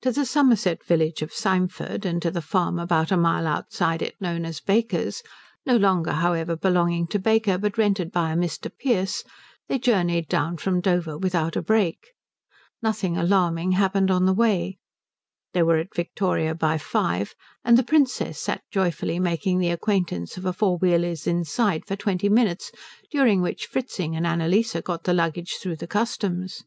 To 0.00 0.10
the 0.12 0.24
Somerset 0.24 0.82
village 0.82 1.20
of 1.20 1.30
Symford 1.30 2.06
and 2.06 2.22
to 2.22 2.30
the 2.30 2.40
farm 2.40 2.78
about 2.78 3.12
a 3.12 3.18
mile 3.18 3.46
outside 3.46 4.00
it 4.00 4.18
known 4.18 4.46
as 4.46 4.60
Baker's, 4.62 5.22
no 5.66 5.76
longer, 5.76 6.12
however, 6.12 6.56
belonging 6.56 7.06
to 7.08 7.18
Baker, 7.18 7.58
but 7.58 7.76
rented 7.76 8.10
by 8.10 8.32
a 8.32 8.34
Mr. 8.34 8.70
Pearce, 8.74 9.24
they 9.68 9.78
journeyed 9.78 10.26
down 10.26 10.56
from 10.56 10.80
Dover 10.80 11.18
without 11.18 11.54
a 11.54 11.60
break. 11.60 12.14
Nothing 12.80 13.18
alarming 13.18 13.72
happened 13.72 14.10
on 14.10 14.24
the 14.24 14.32
way. 14.32 14.78
They 15.52 15.62
were 15.62 15.76
at 15.76 15.94
Victoria 15.94 16.54
by 16.54 16.78
five, 16.78 17.34
and 17.62 17.76
the 17.76 17.82
Princess 17.82 18.40
sat 18.40 18.62
joyfully 18.70 19.18
making 19.20 19.58
the 19.58 19.68
acquaintance 19.68 20.38
of 20.38 20.46
a 20.46 20.54
four 20.54 20.78
wheeler's 20.78 21.26
inside 21.26 21.84
for 21.84 21.94
twenty 21.94 22.30
minutes 22.30 22.72
during 23.10 23.42
which 23.42 23.66
Fritzing 23.66 24.16
and 24.16 24.26
Annalise 24.26 24.80
got 24.80 25.04
the 25.04 25.12
luggage 25.12 25.58
through 25.60 25.76
the 25.76 25.86
customs. 25.86 26.64